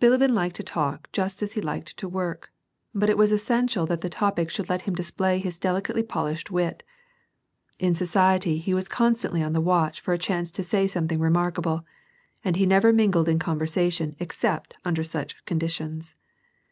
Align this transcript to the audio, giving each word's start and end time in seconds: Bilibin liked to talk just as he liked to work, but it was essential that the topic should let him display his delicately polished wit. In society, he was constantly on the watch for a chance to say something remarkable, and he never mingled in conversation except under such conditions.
Bilibin 0.00 0.34
liked 0.34 0.56
to 0.56 0.64
talk 0.64 1.06
just 1.12 1.40
as 1.40 1.52
he 1.52 1.60
liked 1.60 1.96
to 1.98 2.08
work, 2.08 2.50
but 2.92 3.08
it 3.08 3.16
was 3.16 3.30
essential 3.30 3.86
that 3.86 4.00
the 4.00 4.10
topic 4.10 4.50
should 4.50 4.68
let 4.68 4.82
him 4.90 4.94
display 4.96 5.38
his 5.38 5.60
delicately 5.60 6.02
polished 6.02 6.50
wit. 6.50 6.82
In 7.78 7.94
society, 7.94 8.58
he 8.58 8.74
was 8.74 8.88
constantly 8.88 9.40
on 9.40 9.52
the 9.52 9.60
watch 9.60 10.00
for 10.00 10.12
a 10.12 10.18
chance 10.18 10.50
to 10.50 10.64
say 10.64 10.88
something 10.88 11.20
remarkable, 11.20 11.84
and 12.44 12.56
he 12.56 12.66
never 12.66 12.92
mingled 12.92 13.28
in 13.28 13.38
conversation 13.38 14.16
except 14.18 14.76
under 14.84 15.04
such 15.04 15.44
conditions. 15.44 16.16